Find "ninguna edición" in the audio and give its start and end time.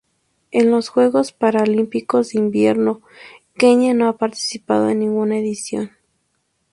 5.01-5.91